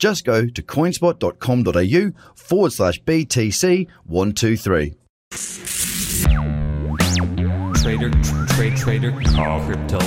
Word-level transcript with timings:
Just 0.00 0.24
go 0.24 0.46
to 0.46 0.62
coinspot.com.au 0.62 2.32
forward 2.34 2.72
slash 2.72 3.02
BTC123. 3.02 4.94
Trader, 7.82 8.10
trade, 8.48 8.76
trader, 8.76 9.12
crypto 9.12 9.98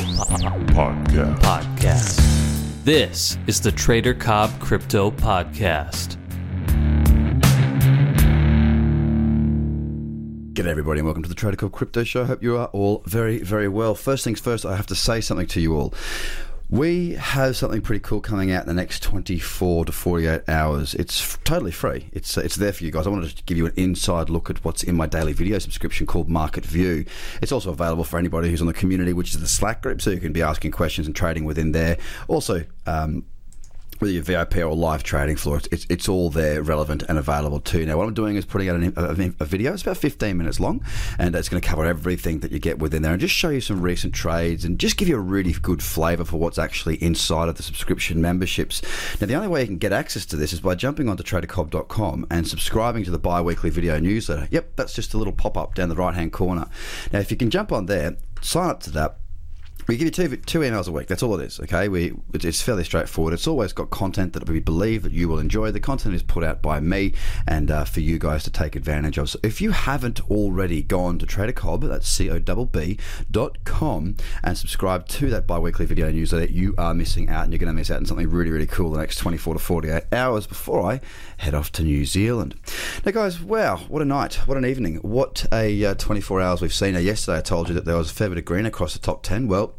Podcast. 0.74 1.40
podcast. 1.40 2.84
This 2.84 3.38
is 3.46 3.62
the 3.62 3.72
Trader 3.72 4.16
Cobb 4.16 4.60
Crypto 4.60 5.12
Podcast. 5.12 6.18
G'day 10.54 10.68
everybody 10.68 11.00
and 11.00 11.06
welcome 11.06 11.22
to 11.24 11.30
the 11.30 11.36
Trader 11.36 11.58
Cobb 11.58 11.72
Crypto 11.72 12.04
Show. 12.04 12.24
I 12.24 12.26
Hope 12.26 12.42
you 12.42 12.58
are 12.58 12.68
all 12.68 13.04
very, 13.06 13.44
very 13.44 13.68
well. 13.68 13.94
First 13.94 14.24
things 14.24 14.40
first, 14.40 14.66
I 14.66 14.76
have 14.76 14.88
to 14.88 14.96
say 14.96 15.22
something 15.22 15.48
to 15.48 15.62
you 15.62 15.76
all. 15.76 15.94
We 16.74 17.12
have 17.12 17.56
something 17.56 17.82
pretty 17.82 18.00
cool 18.00 18.20
coming 18.20 18.52
out 18.52 18.64
in 18.64 18.68
the 18.68 18.74
next 18.74 19.04
24 19.04 19.86
to 19.86 19.92
48 19.92 20.50
hours. 20.50 20.96
It's 20.96 21.22
f- 21.22 21.38
totally 21.44 21.70
free. 21.70 22.10
It's 22.12 22.36
uh, 22.36 22.42
it's 22.42 22.56
there 22.56 22.74
for 22.74 22.84
you 22.84 22.90
guys. 22.90 23.06
I 23.06 23.12
wanted 23.12 23.38
to 23.38 23.44
give 23.44 23.60
you 23.60 23.68
an 23.68 23.74
inside 23.76 24.32
look 24.32 24.50
at 24.50 24.66
what's 24.66 24.82
in 24.82 24.96
my 24.96 25.06
daily 25.06 25.34
video 25.34 25.60
subscription 25.60 26.08
called 26.08 26.30
Market 26.30 26.66
View. 26.66 27.06
It's 27.44 27.52
also 27.52 27.70
available 27.70 28.04
for 28.04 28.18
anybody 28.18 28.50
who's 28.50 28.60
on 28.60 28.66
the 28.66 28.74
community, 28.74 29.14
which 29.14 29.36
is 29.36 29.40
the 29.40 29.48
Slack 29.48 29.84
group, 29.84 30.02
so 30.02 30.10
you 30.10 30.20
can 30.20 30.34
be 30.34 30.42
asking 30.42 30.72
questions 30.72 31.06
and 31.06 31.16
trading 31.16 31.46
within 31.46 31.74
there. 31.74 32.00
Also, 32.28 32.66
um, 32.88 33.24
whether 34.00 34.12
you're 34.12 34.24
VIP 34.24 34.58
or 34.58 34.76
live 34.76 35.04
trading 35.04 35.36
floor, 35.36 35.62
it's, 35.72 35.86
it's, 35.90 36.10
all 36.10 36.30
there, 36.30 36.62
relevant 36.62 37.04
and 37.08 37.18
available 37.18 37.60
too. 37.60 37.86
Now, 37.86 37.98
what 37.98 38.08
I'm 38.08 38.14
doing 38.14 38.36
is 38.36 38.46
putting 38.46 38.70
out 38.70 38.76
an, 38.76 38.94
a, 38.96 39.44
a 39.44 39.46
video. 39.46 39.74
It's 39.74 39.82
about 39.82 39.98
15 39.98 40.38
minutes 40.38 40.60
long, 40.60 40.84
and 41.18 41.36
it's 41.36 41.50
going 41.50 41.62
to 41.62 41.68
cover 41.68 41.86
everything 41.86 42.40
that 42.40 42.52
you 42.52 42.60
get 42.60 42.80
within 42.80 43.02
there, 43.02 43.12
and 43.12 43.22
just 43.22 43.34
show 43.34 43.50
you 43.50 43.62
some 43.62 43.82
recent 43.82 44.14
trades, 44.14 44.66
and 44.66 44.80
just 44.80 44.98
give 44.98 45.08
you 45.08 45.16
a 45.16 45.22
really 45.22 45.54
good 45.54 45.82
flavour 45.82 46.26
for 46.26 46.38
what's 46.38 46.58
actually 46.58 46.96
inside 46.96 47.50
of 47.50 47.56
the 47.56 47.64
subscription 47.64 48.22
memberships. 48.22 48.82
Now, 49.20 49.28
the 49.28 49.36
only 49.36 49.48
way 49.48 49.62
you 49.62 49.68
can 49.68 49.78
get 49.78 49.94
access 49.94 50.26
to 50.28 50.36
this 50.36 50.54
is 50.54 50.62
by 50.62 50.76
jumping 50.76 51.10
onto 51.10 51.24
tradercobb.com 51.24 52.28
and 52.30 52.48
subscribing 52.48 53.04
to 53.06 53.12
the 53.12 53.20
bi-weekly 53.20 53.70
video 53.70 54.00
newsletter. 54.00 54.48
Yep, 54.52 54.76
that's 54.76 54.94
just 54.94 55.14
a 55.14 55.18
little 55.18 55.34
pop-up 55.34 55.76
down 55.76 55.90
the 55.90 55.96
right-hand 55.96 56.34
corner. 56.34 56.68
Now, 57.12 57.20
if 57.20 57.32
you 57.32 57.38
can 57.38 57.50
jump 57.50 57.72
on 57.72 57.86
there, 57.86 58.18
sign 58.42 58.70
up 58.70 58.82
to 58.82 58.92
that 58.92 59.18
we 59.88 59.98
give 59.98 60.06
you 60.06 60.12
two, 60.12 60.38
two 60.38 60.60
emails 60.60 60.88
a 60.88 60.92
week. 60.92 61.08
That's 61.08 61.24
all 61.24 61.40
it 61.40 61.44
is. 61.46 61.60
Okay, 61.60 61.88
we 61.88 62.14
it's 62.34 62.62
fairly 62.62 62.84
straightforward. 62.84 63.34
It's 63.34 63.48
always 63.48 63.74
got 63.74 63.90
content 63.90 64.34
that 64.34 64.48
we 64.48 64.60
believe 64.60 65.04
that 65.04 65.12
you 65.12 65.28
will 65.28 65.40
enjoy. 65.40 65.72
The 65.72 65.80
content 65.80 66.16
is 66.16 66.24
put 66.24 66.44
out 66.44 66.62
by 66.62 66.80
me 66.80 67.14
and 67.48 67.70
uh, 67.70 67.86
for 67.86 68.00
you 68.00 68.20
guys 68.20 68.44
to 68.44 68.52
take 68.52 68.76
advantage 68.76 69.18
of. 69.18 69.30
So 69.30 69.40
if 69.44 69.62
you 69.62 69.72
haven't 69.72 70.30
already 70.30 70.82
gone 70.82 71.20
to 71.20 71.26
Trader 71.26 71.52
Cobb, 71.52 71.84
that's 71.84 72.08
c 72.08 72.30
o 72.30 72.40
b 72.40 72.66
b 72.72 73.00
dot 73.30 73.64
com, 73.64 74.16
and 74.44 74.58
subscribe 74.58 75.08
to 75.10 75.30
that 75.30 75.48
bi-weekly 75.48 75.86
video 75.86 76.12
newsletter, 76.12 76.52
you 76.52 76.74
are 76.78 76.94
missing 76.94 77.30
out, 77.30 77.44
and 77.44 77.54
you're 77.54 77.60
going 77.60 77.68
to 77.68 77.74
miss 77.74 77.92
out 77.92 77.98
on 77.98 78.06
something 78.06 78.30
really 78.30 78.52
really 78.52 78.68
cool 78.68 78.92
the 78.92 79.00
next 79.00 79.18
24 79.18 79.56
to 79.56 79.60
48 79.60 80.04
hours 80.12 80.48
before 80.48 80.92
I 80.92 81.02
head 81.38 81.54
off 81.54 81.72
to 81.74 81.84
New 81.84 82.06
Zealand. 82.06 82.56
Now, 83.06 83.12
guys, 83.12 83.42
wow, 83.42 83.78
what 83.88 84.02
a 84.02 84.06
night, 84.06 84.36
what 84.48 84.58
an 84.58 84.66
evening, 84.66 84.96
what 84.98 85.46
a 85.52 85.86
uh, 85.86 85.94
24 85.96 86.42
hours 86.42 86.62
we've 86.62 86.74
seen. 86.74 86.94
Now, 86.94 87.00
yesterday 87.00 87.40
I 87.40 87.42
told 87.42 87.70
you 87.70 87.76
that 87.76 87.86
there 87.86 87.98
was 87.98 88.12
a 88.12 88.14
fair 88.14 88.30
bit 88.30 88.38
of 88.38 88.46
green 88.46 88.66
across 88.66 88.94
the 88.94 89.00
top 89.00 89.24
10. 89.24 89.48
Well 89.48 89.76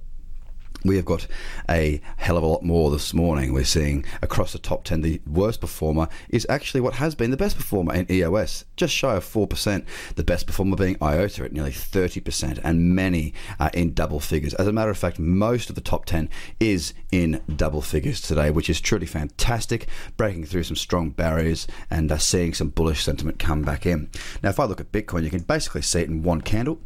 we 0.84 0.96
have 0.96 1.04
got 1.06 1.26
a 1.68 2.00
hell 2.18 2.36
of 2.36 2.42
a 2.42 2.46
lot 2.46 2.62
more 2.62 2.90
this 2.90 3.14
morning. 3.14 3.52
We're 3.52 3.64
seeing 3.64 4.04
across 4.22 4.52
the 4.52 4.58
top 4.58 4.84
10, 4.84 5.00
the 5.00 5.20
worst 5.26 5.60
performer 5.60 6.08
is 6.28 6.46
actually 6.50 6.82
what 6.82 6.94
has 6.94 7.14
been 7.14 7.30
the 7.30 7.36
best 7.38 7.56
performer 7.56 7.94
in 7.94 8.10
EOS, 8.10 8.64
just 8.76 8.94
shy 8.94 9.16
of 9.16 9.24
4%. 9.24 9.84
The 10.16 10.24
best 10.24 10.46
performer 10.46 10.76
being 10.76 10.96
IOTA 11.00 11.44
at 11.44 11.52
nearly 11.52 11.70
30%, 11.70 12.60
and 12.62 12.94
many 12.94 13.32
are 13.58 13.70
in 13.72 13.94
double 13.94 14.20
figures. 14.20 14.52
As 14.54 14.66
a 14.66 14.72
matter 14.72 14.90
of 14.90 14.98
fact, 14.98 15.18
most 15.18 15.70
of 15.70 15.74
the 15.74 15.80
top 15.80 16.04
10 16.04 16.28
is 16.60 16.92
in 17.10 17.42
double 17.56 17.80
figures 17.80 18.20
today, 18.20 18.50
which 18.50 18.68
is 18.68 18.80
truly 18.80 19.06
fantastic, 19.06 19.88
breaking 20.18 20.44
through 20.44 20.64
some 20.64 20.76
strong 20.76 21.10
barriers 21.10 21.66
and 21.90 22.12
uh, 22.12 22.18
seeing 22.18 22.52
some 22.52 22.68
bullish 22.68 23.02
sentiment 23.02 23.38
come 23.38 23.62
back 23.62 23.86
in. 23.86 24.10
Now, 24.42 24.50
if 24.50 24.60
I 24.60 24.64
look 24.64 24.80
at 24.80 24.92
Bitcoin, 24.92 25.24
you 25.24 25.30
can 25.30 25.40
basically 25.40 25.82
see 25.82 26.00
it 26.00 26.08
in 26.10 26.22
one 26.22 26.42
candle. 26.42 26.78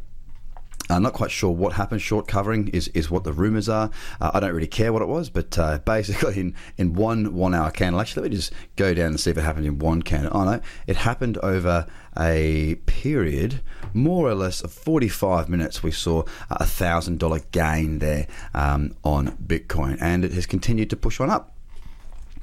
I'm 0.89 1.03
not 1.03 1.13
quite 1.13 1.31
sure 1.31 1.51
what 1.51 1.73
happened. 1.73 2.01
Short 2.01 2.27
covering 2.27 2.69
is, 2.69 2.87
is 2.89 3.11
what 3.11 3.23
the 3.23 3.33
rumours 3.33 3.69
are. 3.69 3.91
Uh, 4.19 4.31
I 4.33 4.39
don't 4.39 4.53
really 4.53 4.67
care 4.67 4.91
what 4.91 5.01
it 5.01 5.07
was, 5.07 5.29
but 5.29 5.57
uh, 5.57 5.77
basically 5.85 6.39
in, 6.39 6.55
in 6.77 6.93
one 6.93 7.33
one 7.33 7.53
hour 7.53 7.71
candle. 7.71 8.01
Actually, 8.01 8.23
let 8.23 8.31
me 8.31 8.37
just 8.37 8.53
go 8.75 8.93
down 8.93 9.07
and 9.07 9.19
see 9.19 9.31
if 9.31 9.37
it 9.37 9.41
happened 9.41 9.65
in 9.65 9.79
one 9.79 10.01
candle. 10.01 10.31
Oh 10.33 10.43
no, 10.43 10.61
it 10.87 10.97
happened 10.97 11.37
over 11.39 11.85
a 12.17 12.75
period 12.85 13.61
more 13.93 14.27
or 14.29 14.35
less 14.35 14.61
of 14.61 14.71
45 14.71 15.49
minutes. 15.49 15.83
We 15.83 15.91
saw 15.91 16.23
a 16.49 16.65
thousand 16.65 17.19
dollar 17.19 17.39
gain 17.51 17.99
there 17.99 18.27
um, 18.53 18.95
on 19.03 19.37
Bitcoin, 19.37 19.97
and 20.01 20.25
it 20.25 20.33
has 20.33 20.45
continued 20.45 20.89
to 20.89 20.95
push 20.95 21.19
on 21.19 21.29
up. 21.29 21.55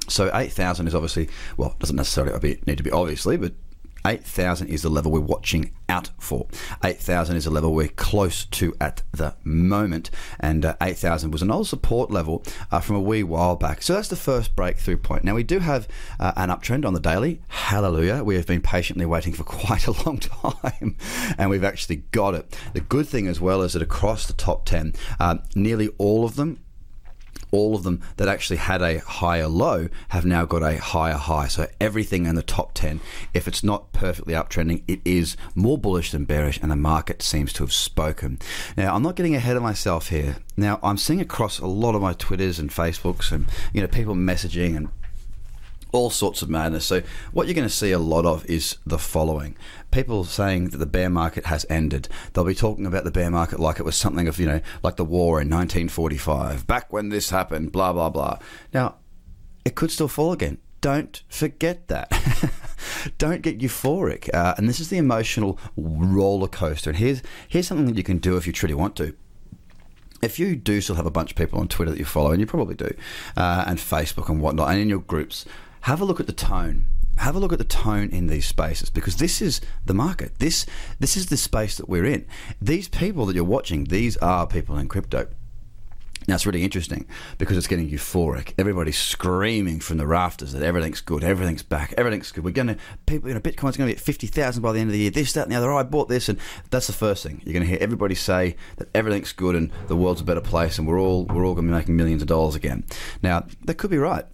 So 0.09 0.31
8,000 0.33 0.87
is 0.87 0.95
obviously, 0.95 1.27
well, 1.57 1.75
doesn't 1.79 1.97
necessarily 1.97 2.59
need 2.65 2.77
to 2.77 2.83
be 2.83 2.91
obviously, 2.91 3.35
but 3.35 3.53
8,000 4.05 4.67
is 4.67 4.81
the 4.81 4.89
level 4.89 5.11
we're 5.11 5.19
watching 5.19 5.73
out 5.89 6.09
for. 6.19 6.47
8,000 6.83 7.35
is 7.35 7.45
a 7.45 7.49
level 7.49 7.73
we're 7.73 7.87
close 7.87 8.45
to 8.45 8.75
at 8.79 9.03
the 9.11 9.35
moment, 9.43 10.09
and 10.39 10.65
uh, 10.65 10.75
8,000 10.81 11.31
was 11.31 11.41
an 11.41 11.51
old 11.51 11.67
support 11.67 12.11
level 12.11 12.43
uh, 12.71 12.79
from 12.79 12.95
a 12.95 13.01
wee 13.01 13.23
while 13.23 13.55
back. 13.55 13.81
So 13.81 13.93
that's 13.93 14.07
the 14.07 14.15
first 14.15 14.55
breakthrough 14.55 14.97
point. 14.97 15.23
Now, 15.23 15.35
we 15.35 15.43
do 15.43 15.59
have 15.59 15.87
uh, 16.19 16.33
an 16.35 16.49
uptrend 16.49 16.85
on 16.85 16.93
the 16.93 16.99
daily. 16.99 17.41
Hallelujah. 17.47 18.23
We 18.23 18.35
have 18.35 18.47
been 18.47 18.61
patiently 18.61 19.05
waiting 19.05 19.33
for 19.33 19.43
quite 19.45 19.87
a 19.87 20.03
long 20.05 20.19
time, 20.19 20.97
and 21.37 21.49
we've 21.49 21.63
actually 21.63 21.97
got 22.11 22.35
it. 22.35 22.57
The 22.73 22.81
good 22.81 23.07
thing 23.07 23.27
as 23.27 23.39
well 23.39 23.61
is 23.61 23.73
that 23.73 23.81
across 23.81 24.27
the 24.27 24.33
top 24.33 24.65
10, 24.65 24.93
uh, 25.19 25.37
nearly 25.55 25.89
all 25.97 26.25
of 26.25 26.35
them 26.35 26.59
all 27.51 27.75
of 27.75 27.83
them 27.83 28.01
that 28.17 28.27
actually 28.27 28.57
had 28.57 28.81
a 28.81 28.99
higher 28.99 29.47
low 29.47 29.89
have 30.09 30.25
now 30.25 30.45
got 30.45 30.63
a 30.63 30.77
higher 30.77 31.15
high. 31.15 31.47
So 31.47 31.67
everything 31.79 32.25
in 32.25 32.35
the 32.35 32.43
top 32.43 32.73
10, 32.73 32.99
if 33.33 33.47
it's 33.47 33.63
not 33.63 33.91
perfectly 33.93 34.33
uptrending, 34.33 34.83
it 34.87 35.01
is 35.05 35.37
more 35.55 35.77
bullish 35.77 36.11
than 36.11 36.25
bearish, 36.25 36.59
and 36.61 36.71
the 36.71 36.75
market 36.75 37.21
seems 37.21 37.53
to 37.53 37.63
have 37.63 37.73
spoken. 37.73 38.39
Now, 38.75 38.95
I'm 38.95 39.03
not 39.03 39.15
getting 39.15 39.35
ahead 39.35 39.57
of 39.57 39.63
myself 39.63 40.09
here. 40.09 40.37
Now, 40.55 40.79
I'm 40.81 40.97
seeing 40.97 41.21
across 41.21 41.59
a 41.59 41.67
lot 41.67 41.95
of 41.95 42.01
my 42.01 42.13
Twitters 42.13 42.59
and 42.59 42.69
Facebooks 42.69 43.31
and, 43.31 43.47
you 43.73 43.81
know, 43.81 43.87
people 43.87 44.15
messaging 44.15 44.75
and 44.75 44.89
all 45.91 46.09
sorts 46.09 46.41
of 46.41 46.49
madness. 46.49 46.85
So, 46.85 47.01
what 47.31 47.47
you're 47.47 47.55
going 47.55 47.67
to 47.67 47.73
see 47.73 47.91
a 47.91 47.99
lot 47.99 48.25
of 48.25 48.45
is 48.45 48.77
the 48.85 48.97
following 48.97 49.55
people 49.91 50.23
saying 50.23 50.69
that 50.69 50.77
the 50.77 50.85
bear 50.85 51.09
market 51.09 51.45
has 51.45 51.65
ended. 51.69 52.07
They'll 52.33 52.43
be 52.43 52.55
talking 52.55 52.85
about 52.85 53.03
the 53.03 53.11
bear 53.11 53.29
market 53.29 53.59
like 53.59 53.79
it 53.79 53.83
was 53.83 53.95
something 53.95 54.27
of, 54.27 54.39
you 54.39 54.45
know, 54.45 54.61
like 54.83 54.97
the 54.97 55.05
war 55.05 55.41
in 55.41 55.49
1945, 55.49 56.67
back 56.67 56.91
when 56.91 57.09
this 57.09 57.29
happened, 57.29 57.71
blah, 57.71 57.93
blah, 57.93 58.09
blah. 58.09 58.39
Now, 58.73 58.95
it 59.65 59.75
could 59.75 59.91
still 59.91 60.07
fall 60.07 60.33
again. 60.33 60.57
Don't 60.81 61.23
forget 61.29 61.87
that. 61.87 62.11
Don't 63.17 63.41
get 63.41 63.59
euphoric. 63.59 64.29
Uh, 64.33 64.53
and 64.57 64.69
this 64.69 64.79
is 64.79 64.89
the 64.89 64.97
emotional 64.97 65.57
roller 65.75 66.47
coaster. 66.47 66.91
And 66.91 66.99
here's, 66.99 67.21
here's 67.47 67.67
something 67.67 67.87
that 67.87 67.97
you 67.97 68.03
can 68.03 68.19
do 68.19 68.37
if 68.37 68.45
you 68.45 68.53
truly 68.53 68.73
want 68.73 68.95
to 68.97 69.15
if 70.21 70.39
you 70.39 70.55
do 70.55 70.81
still 70.81 70.95
have 70.95 71.05
a 71.05 71.11
bunch 71.11 71.29
of 71.29 71.37
people 71.37 71.59
on 71.59 71.67
Twitter 71.67 71.91
that 71.91 71.99
you 71.99 72.05
follow, 72.05 72.31
and 72.31 72.39
you 72.39 72.47
probably 72.47 72.73
do, 72.73 72.91
uh, 73.35 73.65
and 73.67 73.77
Facebook 73.77 74.29
and 74.29 74.41
whatnot, 74.41 74.69
and 74.69 74.79
in 74.79 74.89
your 74.89 74.99
groups, 74.99 75.45
have 75.81 76.01
a 76.01 76.05
look 76.05 76.19
at 76.19 76.27
the 76.27 76.33
tone. 76.33 76.87
Have 77.17 77.35
a 77.35 77.39
look 77.39 77.51
at 77.51 77.57
the 77.57 77.63
tone 77.65 78.09
in 78.11 78.27
these 78.27 78.45
spaces 78.45 78.91
because 78.91 79.17
this 79.17 79.41
is 79.41 79.59
the 79.85 79.93
market. 79.93 80.37
This 80.37 80.67
this 80.99 81.17
is 81.17 81.27
the 81.27 81.37
space 81.37 81.75
that 81.77 81.89
we're 81.89 82.05
in. 82.05 82.27
These 82.61 82.89
people 82.89 83.25
that 83.25 83.35
you're 83.35 83.43
watching, 83.43 83.85
these 83.85 84.17
are 84.17 84.45
people 84.45 84.77
in 84.77 84.87
crypto. 84.87 85.27
Now 86.27 86.35
it's 86.35 86.45
really 86.45 86.63
interesting 86.63 87.07
because 87.37 87.55
it's 87.55 87.67
getting 87.67 87.89
euphoric. 87.89 88.53
Everybody's 88.57 88.97
screaming 88.97 89.79
from 89.79 89.97
the 89.97 90.05
rafters 90.05 90.51
that 90.51 90.61
everything's 90.61 90.99
good, 90.99 91.23
everything's 91.23 91.63
back, 91.63 91.93
everything's 91.97 92.31
good. 92.33 92.43
We're 92.43 92.51
going 92.51 92.67
to 92.67 92.77
people, 93.05 93.29
you 93.29 93.33
know, 93.33 93.39
Bitcoin's 93.39 93.77
going 93.77 93.87
to 93.87 93.93
be 93.93 93.93
at 93.93 93.99
fifty 93.99 94.27
thousand 94.27 94.61
by 94.61 94.73
the 94.73 94.79
end 94.79 94.89
of 94.89 94.93
the 94.93 94.99
year. 94.99 95.09
This, 95.09 95.31
that, 95.33 95.43
and 95.43 95.51
the 95.51 95.55
other. 95.55 95.71
Oh, 95.71 95.77
I 95.77 95.83
bought 95.83 96.09
this, 96.09 96.27
and 96.27 96.37
that's 96.69 96.87
the 96.87 96.93
first 96.93 97.23
thing 97.23 97.41
you're 97.45 97.53
going 97.53 97.63
to 97.63 97.69
hear. 97.69 97.79
Everybody 97.79 98.13
say 98.13 98.57
that 98.75 98.89
everything's 98.93 99.31
good 99.31 99.55
and 99.55 99.71
the 99.87 99.95
world's 99.95 100.19
a 100.19 100.25
better 100.25 100.41
place, 100.41 100.77
and 100.77 100.85
we're 100.85 100.99
all 100.99 101.25
we're 101.25 101.45
all 101.45 101.55
going 101.55 101.65
to 101.65 101.71
be 101.71 101.77
making 101.77 101.95
millions 101.95 102.21
of 102.21 102.27
dollars 102.27 102.55
again. 102.55 102.83
Now 103.23 103.45
that 103.63 103.75
could 103.75 103.89
be 103.89 103.97
right. 103.97 104.25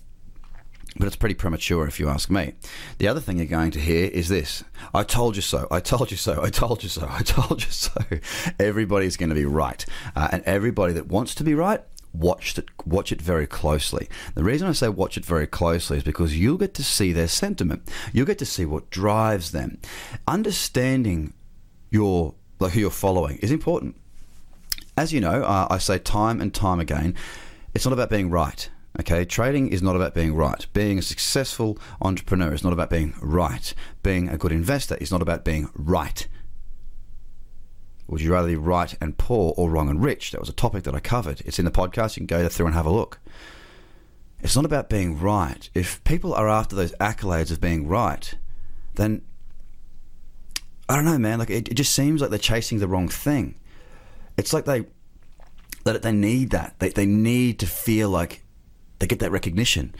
But 0.97 1.07
it's 1.07 1.15
pretty 1.15 1.35
premature 1.35 1.87
if 1.87 1.99
you 1.99 2.09
ask 2.09 2.29
me. 2.29 2.53
The 2.97 3.07
other 3.07 3.19
thing 3.19 3.37
you're 3.37 3.47
going 3.47 3.71
to 3.71 3.79
hear 3.79 4.05
is 4.07 4.29
this 4.29 4.63
I 4.93 5.03
told 5.03 5.35
you 5.35 5.41
so, 5.41 5.67
I 5.71 5.79
told 5.79 6.11
you 6.11 6.17
so, 6.17 6.41
I 6.41 6.49
told 6.49 6.83
you 6.83 6.89
so, 6.89 7.07
I 7.09 7.23
told 7.23 7.63
you 7.63 7.71
so. 7.71 8.01
Everybody's 8.59 9.17
going 9.17 9.29
to 9.29 9.35
be 9.35 9.45
right. 9.45 9.85
Uh, 10.15 10.29
and 10.31 10.43
everybody 10.43 10.93
that 10.93 11.07
wants 11.07 11.35
to 11.35 11.43
be 11.43 11.55
right 11.55 11.81
watch 12.13 12.57
it 12.57 12.69
watch 12.85 13.11
it 13.11 13.21
very 13.21 13.47
closely. 13.47 14.07
The 14.35 14.43
reason 14.43 14.67
I 14.67 14.73
say 14.73 14.87
watch 14.87 15.17
it 15.17 15.25
very 15.25 15.47
closely 15.47 15.97
is 15.97 16.03
because 16.03 16.37
you'll 16.37 16.57
get 16.57 16.73
to 16.75 16.83
see 16.83 17.11
their 17.11 17.27
sentiment. 17.27 17.89
You'll 18.13 18.27
get 18.27 18.37
to 18.39 18.45
see 18.45 18.65
what 18.65 18.89
drives 18.89 19.51
them. 19.51 19.79
Understanding 20.27 21.33
your 21.89 22.35
like 22.59 22.73
who 22.73 22.81
you're 22.81 22.91
following 22.91 23.37
is 23.37 23.51
important. 23.51 23.95
As 24.95 25.11
you 25.11 25.19
know, 25.19 25.43
uh, 25.43 25.67
I 25.69 25.79
say 25.79 25.97
time 25.97 26.39
and 26.39 26.53
time 26.53 26.79
again, 26.79 27.15
it's 27.73 27.85
not 27.85 27.93
about 27.93 28.11
being 28.11 28.29
right. 28.29 28.69
Okay, 28.99 29.25
trading 29.25 29.69
is 29.69 29.81
not 29.81 29.95
about 29.95 30.13
being 30.13 30.35
right. 30.35 30.67
Being 30.71 30.99
a 30.99 31.01
successful 31.01 31.79
entrepreneur 32.01 32.53
is 32.53 32.63
not 32.63 32.73
about 32.73 32.91
being 32.91 33.15
right. 33.21 33.73
Being 34.03 34.29
a 34.29 34.37
good 34.37 34.51
investor 34.51 34.95
is 34.97 35.11
not 35.11 35.21
about 35.21 35.43
being 35.43 35.69
right. 35.73 36.27
Would 38.07 38.21
you 38.21 38.31
rather 38.31 38.49
be 38.49 38.55
right 38.55 38.95
and 39.01 39.17
poor 39.17 39.55
or 39.57 39.71
wrong 39.71 39.89
and 39.89 40.03
rich? 40.03 40.31
That 40.31 40.39
was 40.39 40.49
a 40.49 40.53
topic 40.53 40.83
that 40.83 40.93
I 40.93 40.99
covered. 40.99 41.41
It's 41.41 41.57
in 41.57 41.65
the 41.65 41.71
podcast. 41.71 42.15
You 42.15 42.21
can 42.21 42.27
go 42.27 42.47
through 42.47 42.67
and 42.67 42.75
have 42.75 42.85
a 42.85 42.91
look. 42.91 43.19
It's 44.41 44.55
not 44.55 44.65
about 44.65 44.89
being 44.89 45.19
right. 45.19 45.67
If 45.73 46.03
people 46.03 46.33
are 46.35 46.47
after 46.47 46.75
those 46.75 46.91
accolades 46.93 47.49
of 47.49 47.61
being 47.61 47.87
right, 47.87 48.35
then 48.93 49.23
I 50.87 50.95
don't 50.95 51.05
know, 51.05 51.17
man. 51.17 51.39
Like 51.39 51.49
it, 51.49 51.69
it 51.69 51.75
just 51.75 51.95
seems 51.95 52.21
like 52.21 52.29
they're 52.29 52.37
chasing 52.37 52.77
the 52.77 52.87
wrong 52.87 53.07
thing. 53.07 53.55
It's 54.37 54.53
like 54.53 54.65
they 54.65 54.85
that 55.85 56.03
they 56.03 56.11
need 56.11 56.51
that. 56.51 56.75
They 56.79 56.89
they 56.89 57.05
need 57.05 57.57
to 57.59 57.65
feel 57.65 58.09
like 58.09 58.42
they 59.03 59.07
get 59.07 59.19
that 59.19 59.31
recognition. 59.31 59.93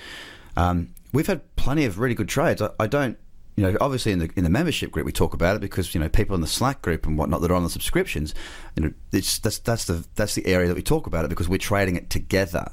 Um, 0.55 0.93
we've 1.11 1.27
had 1.27 1.41
plenty 1.57 1.83
of 1.83 1.99
really 1.99 2.15
good 2.15 2.29
trades. 2.29 2.61
I, 2.61 2.69
I, 2.79 2.87
don't, 2.87 3.17
you 3.57 3.63
know, 3.63 3.77
obviously 3.81 4.13
in 4.13 4.19
the 4.19 4.29
in 4.37 4.45
the 4.45 4.49
membership 4.49 4.91
group 4.91 5.05
we 5.05 5.11
talk 5.11 5.33
about 5.33 5.57
it 5.57 5.59
because 5.59 5.93
you 5.93 5.99
know 5.99 6.07
people 6.07 6.35
in 6.35 6.41
the 6.41 6.47
Slack 6.47 6.81
group 6.81 7.05
and 7.05 7.17
whatnot 7.17 7.41
that 7.41 7.51
are 7.51 7.55
on 7.55 7.63
the 7.63 7.69
subscriptions, 7.69 8.33
you 8.77 8.83
know, 8.83 8.93
it's 9.11 9.39
that's 9.39 9.59
that's 9.59 9.83
the 9.85 10.07
that's 10.15 10.35
the 10.35 10.47
area 10.47 10.69
that 10.69 10.75
we 10.75 10.81
talk 10.81 11.05
about 11.05 11.25
it 11.25 11.27
because 11.27 11.49
we're 11.49 11.57
trading 11.57 11.97
it 11.97 12.09
together, 12.09 12.71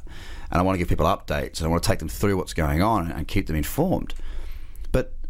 and 0.52 0.60
I 0.60 0.62
want 0.62 0.76
to 0.76 0.78
give 0.78 0.88
people 0.88 1.06
updates 1.06 1.58
and 1.58 1.66
I 1.66 1.68
want 1.68 1.82
to 1.82 1.88
take 1.88 1.98
them 1.98 2.08
through 2.08 2.36
what's 2.36 2.54
going 2.54 2.80
on 2.80 3.10
and 3.10 3.26
keep 3.26 3.48
them 3.48 3.56
informed. 3.56 4.14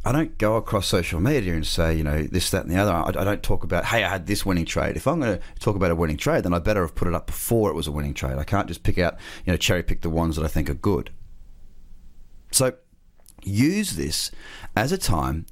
I 0.05 0.12
don't 0.12 0.38
go 0.38 0.56
across 0.56 0.87
social 0.87 1.20
media 1.20 1.52
and 1.52 1.67
say, 1.67 1.94
you 1.94 2.02
know, 2.02 2.23
this, 2.23 2.50
that, 2.50 2.62
and 2.62 2.70
the 2.70 2.79
other. 2.79 2.93
I, 2.93 3.08
I, 3.08 3.25
don't 3.25 3.43
talk 3.43 3.64
about, 3.64 3.85
hey, 3.85 4.02
I 4.02 4.08
had 4.08 4.26
this 4.26 4.47
winning 4.47 4.64
trade. 4.64 4.97
If 4.97 5.06
I'm 5.06 5.20
going 5.20 5.38
to 5.38 5.44
talk 5.58 5.76
about 5.76 5.91
a 5.91 5.94
winning 5.94 6.17
trade, 6.17 6.44
then 6.44 6.55
I 6.55 6.58
better 6.58 6.81
have 6.81 6.94
put 6.94 7.06
it 7.06 7.14
up 7.14 7.26
before 7.26 7.69
it 7.69 7.75
was 7.75 7.87
a 7.87 7.93
winning 7.93 8.14
trade. 8.14 8.38
I 8.38 8.44
can't 8.44 8.67
just 8.67 8.82
pick 8.82 8.97
out, 8.97 9.19
you 9.44 9.52
know, 9.52 9.58
cherry 9.58 9.82
pick 9.82 10.00
the 10.00 10.08
ones 10.08 10.37
that 10.37 10.44
I 10.44 10.49
think 10.49 10.70
are 10.70 10.75
good. 10.75 11.11
So 12.50 12.73
use 13.43 13.93
this 13.93 14.31
as 14.75 14.91
a 14.91 14.99
time 14.99 15.44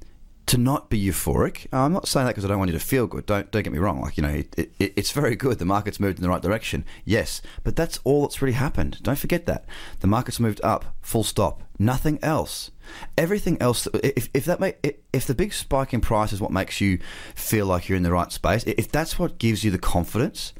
to 0.49 0.57
not 0.57 0.89
be 0.89 0.99
euphoric. 0.99 1.67
Uh, 1.71 1.81
I'm 1.81 1.93
not 1.93 2.07
saying 2.07 2.25
that 2.25 2.31
because 2.31 2.43
I 2.43 2.47
don't 2.47 2.57
want 2.57 2.71
you 2.71 2.77
to 2.77 2.83
feel 2.83 3.05
good. 3.05 3.27
Don't 3.27 3.51
don't 3.51 3.61
get 3.61 3.71
me 3.71 3.77
wrong. 3.77 4.01
Like 4.01 4.17
you 4.17 4.23
know, 4.23 4.29
it, 4.29 4.57
it, 4.57 4.93
it's 4.95 5.11
very 5.11 5.35
good. 5.35 5.59
The 5.59 5.65
market's 5.65 5.99
moved 5.99 6.17
in 6.17 6.23
the 6.23 6.29
right 6.29 6.41
direction. 6.41 6.85
Yes, 7.05 7.43
but 7.63 7.75
that's 7.75 7.99
all 8.03 8.23
that's 8.23 8.41
really 8.41 8.55
happened. 8.55 9.01
Don't 9.03 9.17
forget 9.17 9.45
that 9.45 9.65
the 9.99 10.07
market's 10.07 10.39
moved 10.39 10.59
up. 10.63 10.95
Full 11.01 11.23
stop. 11.23 11.61
Nothing 11.77 12.17
else. 12.23 12.71
Everything 13.15 13.61
else. 13.61 13.87
If, 13.93 14.29
if 14.33 14.45
that 14.45 14.59
make, 14.59 15.03
if 15.13 15.27
the 15.27 15.35
big 15.35 15.53
spike 15.53 15.93
in 15.93 16.01
price 16.01 16.33
is 16.33 16.41
what 16.41 16.51
makes 16.51 16.81
you 16.81 16.97
feel 17.35 17.67
like 17.67 17.87
you're 17.87 17.95
in 17.95 18.03
the 18.03 18.11
right 18.11 18.31
space, 18.31 18.63
if 18.65 18.91
that's 18.91 19.19
what 19.19 19.37
gives 19.37 19.63
you 19.63 19.69
the 19.69 19.77
confidence, 19.77 20.53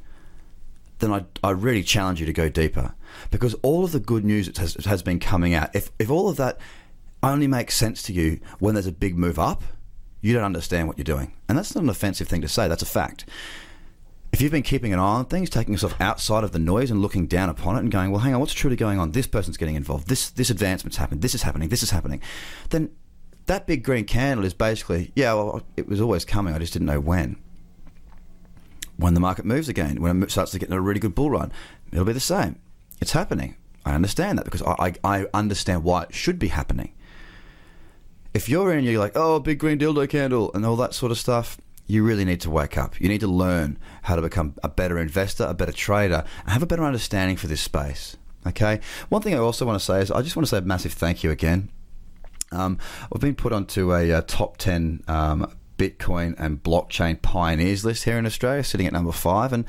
then 0.99 1.11
I, 1.11 1.25
I 1.43 1.49
really 1.49 1.81
challenge 1.81 2.19
you 2.19 2.27
to 2.27 2.33
go 2.33 2.47
deeper 2.47 2.93
because 3.31 3.55
all 3.63 3.83
of 3.85 3.91
the 3.91 3.99
good 3.99 4.23
news 4.23 4.45
that 4.45 4.59
has, 4.59 4.75
has 4.85 5.01
been 5.01 5.19
coming 5.19 5.55
out. 5.55 5.75
If 5.75 5.91
if 5.97 6.11
all 6.11 6.29
of 6.29 6.37
that 6.37 6.59
only 7.23 7.47
makes 7.47 7.75
sense 7.75 8.03
to 8.03 8.13
you 8.13 8.39
when 8.59 8.75
there's 8.75 8.85
a 8.85 8.91
big 8.91 9.17
move 9.17 9.39
up 9.39 9.63
you 10.21 10.33
don't 10.33 10.43
understand 10.43 10.87
what 10.87 10.97
you're 10.97 11.03
doing. 11.03 11.33
And 11.47 11.57
that's 11.57 11.75
not 11.75 11.83
an 11.83 11.89
offensive 11.89 12.27
thing 12.27 12.41
to 12.41 12.47
say, 12.47 12.67
that's 12.67 12.81
a 12.81 12.87
fact. 12.87 13.25
If 14.31 14.41
you've 14.41 14.51
been 14.51 14.63
keeping 14.63 14.93
an 14.93 14.99
eye 14.99 15.03
on 15.03 15.25
things, 15.25 15.49
taking 15.49 15.73
yourself 15.73 15.99
outside 15.99 16.43
of 16.43 16.51
the 16.51 16.59
noise 16.59 16.91
and 16.91 17.01
looking 17.01 17.25
down 17.25 17.49
upon 17.49 17.75
it 17.75 17.79
and 17.79 17.91
going, 17.91 18.11
well, 18.11 18.21
hang 18.21 18.33
on, 18.33 18.39
what's 18.39 18.53
truly 18.53 18.75
going 18.75 18.99
on? 18.99 19.11
This 19.11 19.25
person's 19.25 19.57
getting 19.57 19.75
involved. 19.75 20.07
This 20.07 20.29
this 20.29 20.51
advancement's 20.51 20.97
happened. 20.97 21.21
This 21.21 21.33
is 21.33 21.41
happening. 21.41 21.69
This 21.69 21.81
is 21.81 21.89
happening. 21.89 22.21
Then 22.69 22.91
that 23.47 23.65
big 23.65 23.83
green 23.83 24.05
candle 24.05 24.45
is 24.45 24.53
basically, 24.53 25.11
yeah, 25.15 25.33
well, 25.33 25.63
it 25.75 25.87
was 25.87 25.99
always 25.99 26.25
coming. 26.25 26.53
I 26.53 26.59
just 26.59 26.73
didn't 26.73 26.85
know 26.85 26.99
when. 26.99 27.37
When 28.97 29.15
the 29.15 29.19
market 29.19 29.45
moves 29.45 29.67
again, 29.69 29.99
when 30.01 30.21
it 30.21 30.29
starts 30.29 30.51
to 30.51 30.59
get 30.59 30.69
in 30.69 30.75
a 30.75 30.81
really 30.81 30.99
good 30.99 31.15
bull 31.15 31.31
run, 31.31 31.51
it'll 31.91 32.05
be 32.05 32.13
the 32.13 32.19
same. 32.19 32.59
It's 33.01 33.13
happening. 33.13 33.55
I 33.85 33.95
understand 33.95 34.37
that 34.37 34.45
because 34.45 34.61
I, 34.61 34.75
I, 34.79 34.93
I 35.03 35.25
understand 35.33 35.83
why 35.83 36.03
it 36.03 36.13
should 36.13 36.37
be 36.37 36.49
happening 36.49 36.93
if 38.33 38.47
you're 38.49 38.73
in, 38.73 38.83
you're 38.83 38.99
like, 38.99 39.13
oh, 39.15 39.39
big 39.39 39.59
green 39.59 39.79
dildo 39.79 40.09
candle 40.09 40.51
and 40.53 40.65
all 40.65 40.75
that 40.77 40.93
sort 40.93 41.11
of 41.11 41.17
stuff. 41.17 41.57
You 41.87 42.03
really 42.03 42.25
need 42.25 42.41
to 42.41 42.51
wake 42.51 42.77
up. 42.77 43.01
You 43.01 43.09
need 43.09 43.21
to 43.21 43.27
learn 43.27 43.79
how 44.03 44.15
to 44.15 44.21
become 44.21 44.53
a 44.63 44.69
better 44.69 44.99
investor, 44.99 45.45
a 45.45 45.55
better 45.55 45.71
trader, 45.71 46.23
and 46.41 46.49
have 46.51 46.61
a 46.61 46.67
better 46.67 46.83
understanding 46.83 47.35
for 47.35 47.47
this 47.47 47.61
space. 47.61 48.15
Okay. 48.45 48.79
One 49.09 49.21
thing 49.21 49.33
I 49.33 49.39
also 49.39 49.65
want 49.65 49.79
to 49.79 49.83
say 49.83 50.01
is 50.01 50.11
I 50.11 50.21
just 50.21 50.35
want 50.35 50.45
to 50.45 50.49
say 50.49 50.59
a 50.59 50.61
massive 50.61 50.93
thank 50.93 51.23
you 51.23 51.31
again. 51.31 51.71
Um, 52.51 52.77
we've 53.11 53.21
been 53.21 53.35
put 53.35 53.53
onto 53.53 53.93
a, 53.93 54.09
a 54.09 54.17
uh, 54.17 54.21
top 54.25 54.57
10 54.57 55.03
um, 55.07 55.51
Bitcoin 55.79 56.35
and 56.37 56.61
blockchain 56.61 57.21
pioneers 57.21 57.85
list 57.85 58.03
here 58.03 58.17
in 58.17 58.25
Australia, 58.25 58.63
sitting 58.63 58.85
at 58.85 58.91
number 58.91 59.13
five. 59.13 59.53
And 59.53 59.63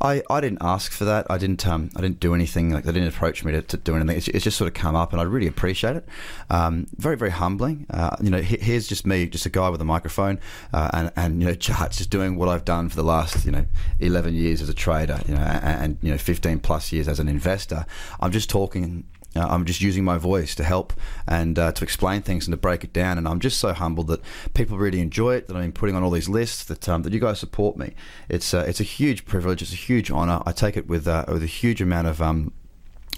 I, 0.00 0.22
I 0.30 0.40
didn't 0.40 0.58
ask 0.60 0.92
for 0.92 1.04
that. 1.04 1.26
I 1.28 1.38
didn't 1.38 1.66
um, 1.66 1.90
I 1.96 2.00
didn't 2.00 2.20
do 2.20 2.34
anything. 2.34 2.70
Like 2.70 2.84
they 2.84 2.92
didn't 2.92 3.08
approach 3.08 3.44
me 3.44 3.52
to, 3.52 3.62
to 3.62 3.76
do 3.76 3.96
anything. 3.96 4.16
It's, 4.16 4.28
it's, 4.28 4.44
just 4.44 4.56
sort 4.56 4.68
of 4.68 4.74
come 4.74 4.94
up, 4.94 5.12
and 5.12 5.20
I 5.20 5.24
really 5.24 5.48
appreciate 5.48 5.96
it. 5.96 6.08
Um, 6.50 6.86
very 6.96 7.16
very 7.16 7.32
humbling. 7.32 7.86
Uh, 7.90 8.16
you 8.22 8.30
know, 8.30 8.40
here's 8.40 8.86
just 8.86 9.06
me, 9.06 9.26
just 9.26 9.44
a 9.44 9.50
guy 9.50 9.68
with 9.68 9.80
a 9.80 9.84
microphone, 9.84 10.38
uh, 10.72 10.90
and 10.92 11.12
and 11.16 11.42
you 11.42 11.48
know 11.48 11.54
charts, 11.66 11.98
just 11.98 12.10
doing 12.10 12.36
what 12.36 12.48
I've 12.48 12.64
done 12.64 12.88
for 12.88 12.96
the 12.96 13.04
last 13.04 13.44
you 13.44 13.50
know 13.50 13.66
11 13.98 14.34
years 14.34 14.62
as 14.62 14.68
a 14.68 14.74
trader, 14.74 15.20
you 15.26 15.34
know, 15.34 15.40
and, 15.40 15.82
and 15.82 15.98
you 16.02 16.12
know 16.12 16.18
15 16.18 16.60
plus 16.60 16.92
years 16.92 17.08
as 17.08 17.18
an 17.18 17.28
investor. 17.28 17.86
I'm 18.20 18.30
just 18.30 18.48
talking 18.48 19.04
uh, 19.36 19.46
I'm 19.48 19.64
just 19.64 19.80
using 19.80 20.04
my 20.04 20.18
voice 20.18 20.54
to 20.56 20.64
help 20.64 20.92
and 21.26 21.58
uh, 21.58 21.72
to 21.72 21.84
explain 21.84 22.22
things 22.22 22.46
and 22.46 22.52
to 22.52 22.56
break 22.56 22.84
it 22.84 22.92
down. 22.92 23.18
And 23.18 23.28
I'm 23.28 23.40
just 23.40 23.58
so 23.58 23.72
humbled 23.72 24.08
that 24.08 24.20
people 24.54 24.78
really 24.78 25.00
enjoy 25.00 25.34
it. 25.36 25.48
That 25.48 25.56
I'm 25.56 25.72
putting 25.72 25.94
on 25.94 26.02
all 26.02 26.10
these 26.10 26.28
lists. 26.28 26.64
That 26.64 26.88
um, 26.88 27.02
that 27.02 27.12
you 27.12 27.20
guys 27.20 27.38
support 27.40 27.76
me. 27.76 27.94
It's 28.28 28.52
uh, 28.54 28.64
it's 28.66 28.80
a 28.80 28.84
huge 28.84 29.24
privilege. 29.26 29.62
It's 29.62 29.72
a 29.72 29.76
huge 29.76 30.10
honor. 30.10 30.42
I 30.46 30.52
take 30.52 30.76
it 30.76 30.88
with 30.88 31.06
uh, 31.06 31.24
with 31.28 31.42
a 31.42 31.46
huge 31.46 31.80
amount 31.80 32.08
of 32.08 32.20
um, 32.22 32.52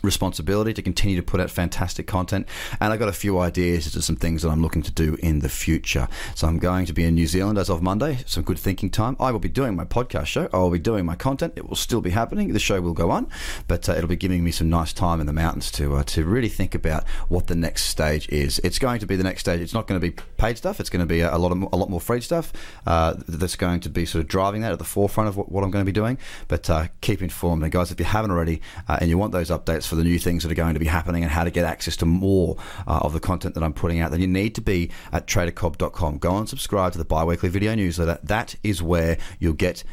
responsibility 0.02 0.72
to 0.74 0.82
continue 0.82 1.16
to 1.16 1.22
put 1.22 1.40
out 1.40 1.50
fantastic 1.50 2.06
content. 2.06 2.46
And 2.80 2.92
I've 2.92 2.98
got 2.98 3.08
a 3.08 3.12
few 3.12 3.38
ideas 3.38 3.86
as 3.86 3.92
to 3.92 4.02
some 4.02 4.16
things 4.16 4.42
that 4.42 4.50
I'm 4.50 4.62
looking 4.62 4.82
to 4.82 4.92
do 4.92 5.16
in 5.22 5.40
the 5.40 5.48
future. 5.48 6.08
So 6.34 6.46
I'm 6.46 6.58
going 6.58 6.86
to 6.86 6.92
be 6.92 7.04
in 7.04 7.14
New 7.14 7.26
Zealand 7.26 7.58
as 7.58 7.68
of 7.68 7.82
Monday, 7.82 8.18
some 8.26 8.42
good 8.42 8.58
thinking 8.58 8.90
time. 8.90 9.16
I 9.20 9.30
will 9.30 9.38
be 9.38 9.48
doing 9.48 9.76
my 9.76 9.84
podcast 9.84 10.26
show. 10.26 10.48
I 10.52 10.58
will 10.58 10.70
be 10.70 10.78
doing 10.78 11.04
my 11.04 11.14
content. 11.14 11.54
It 11.56 11.68
will 11.68 11.76
still 11.76 12.00
be 12.00 12.10
happening. 12.10 12.52
The 12.52 12.58
show 12.58 12.80
will 12.80 12.94
go 12.94 13.10
on, 13.10 13.28
but 13.66 13.88
uh, 13.88 13.92
it'll 13.92 14.08
be 14.08 14.16
giving 14.16 14.44
me 14.44 14.50
some 14.50 14.68
nice 14.68 14.92
time 14.92 15.20
in 15.20 15.26
the 15.26 15.32
mountains 15.32 15.70
to 15.72 15.96
uh, 15.96 16.02
to 16.04 16.24
really 16.24 16.48
think 16.48 16.74
about 16.74 17.06
what 17.28 17.46
the 17.46 17.54
next 17.54 17.84
stage 17.84 18.28
is. 18.28 18.58
It's 18.60 18.78
going 18.78 19.00
to 19.00 19.06
be 19.06 19.16
the 19.16 19.24
next 19.24 19.40
stage. 19.40 19.60
It's 19.60 19.74
not 19.74 19.86
going 19.86 20.00
to 20.00 20.06
be 20.06 20.16
paid 20.36 20.58
stuff. 20.58 20.80
It's 20.80 20.90
going 20.90 21.00
to 21.00 21.06
be 21.06 21.20
a, 21.20 21.36
lot 21.36 21.52
of 21.52 21.62
a 21.72 21.76
lot 21.76 21.90
more 21.90 22.00
free 22.00 22.20
stuff 22.20 22.52
uh, 22.86 23.14
that's 23.28 23.56
going 23.56 23.80
to 23.80 23.88
be 23.88 24.06
sort 24.06 24.22
of 24.22 24.28
driving 24.28 24.62
that 24.62 24.72
at 24.72 24.78
the 24.78 24.84
forefront 24.84 25.28
of 25.28 25.36
what, 25.36 25.50
what 25.50 25.64
I'm 25.64 25.70
going 25.70 25.84
to 25.84 25.90
be 25.90 25.92
doing. 25.92 26.18
But 26.46 26.68
uh, 26.70 26.88
keep 27.00 27.22
informed, 27.22 27.62
and 27.62 27.72
guys, 27.72 27.90
if 27.90 27.98
you 27.98 28.06
haven't 28.06 28.30
already, 28.30 28.60
uh, 28.88 28.98
and 29.00 29.10
you 29.10 29.18
want 29.18 29.32
those 29.32 29.50
updates 29.50 29.87
for 29.88 29.96
the 29.96 30.04
new 30.04 30.18
things 30.18 30.42
that 30.42 30.52
are 30.52 30.56
going 30.56 30.74
to 30.74 30.80
be 30.80 30.86
happening 30.86 31.22
and 31.22 31.32
how 31.32 31.44
to 31.44 31.50
get 31.50 31.64
access 31.64 31.96
to 31.96 32.06
more 32.06 32.56
uh, 32.86 33.00
of 33.02 33.12
the 33.12 33.20
content 33.20 33.54
that 33.54 33.62
I'm 33.64 33.72
putting 33.72 34.00
out, 34.00 34.10
then 34.10 34.20
you 34.20 34.26
need 34.26 34.54
to 34.56 34.60
be 34.60 34.90
at 35.12 35.26
tradercobb.com. 35.26 36.18
Go 36.18 36.36
and 36.36 36.48
subscribe 36.48 36.92
to 36.92 36.98
the 36.98 37.04
bi 37.04 37.24
weekly 37.24 37.48
video 37.48 37.74
newsletter. 37.74 38.18
That 38.22 38.54
is 38.62 38.82
where 38.82 39.18
you'll 39.38 39.54
get 39.54 39.84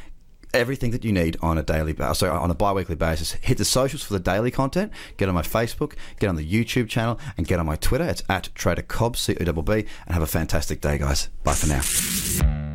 everything 0.55 0.91
that 0.91 1.03
you 1.03 1.11
need 1.11 1.37
on 1.41 1.57
a 1.57 1.63
daily 1.63 1.93
basis, 1.93 2.19
so 2.19 2.31
on 2.31 2.49
a 2.49 2.55
bi-weekly 2.55 2.95
basis. 2.95 3.33
Hit 3.33 3.57
the 3.57 3.65
socials 3.65 4.03
for 4.03 4.13
the 4.13 4.19
daily 4.19 4.49
content. 4.49 4.91
Get 5.17 5.29
on 5.29 5.35
my 5.35 5.41
Facebook, 5.41 5.93
get 6.19 6.29
on 6.29 6.35
the 6.35 6.49
YouTube 6.49 6.87
channel, 6.89 7.19
and 7.37 7.45
get 7.45 7.59
on 7.59 7.65
my 7.65 7.75
Twitter. 7.75 8.05
It's 8.05 8.23
at 8.29 8.49
Trader 8.55 8.81
Cobb, 8.81 9.17
C-O-B-B, 9.17 9.73
and 9.73 10.13
have 10.13 10.23
a 10.23 10.27
fantastic 10.27 10.81
day, 10.81 10.97
guys. 10.97 11.29
Bye 11.43 11.53
for 11.53 11.67
now. 11.67 11.81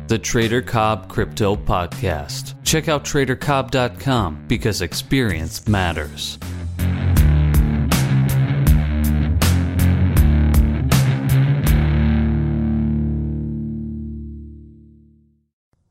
The 0.07 0.19
Trader 0.19 0.61
Cobb 0.61 1.09
Crypto 1.09 1.55
Podcast. 1.55 2.61
Check 2.63 2.87
out 2.87 3.03
TraderCobb.com 3.03 4.45
because 4.47 4.81
experience 4.81 5.67
matters. 5.67 6.37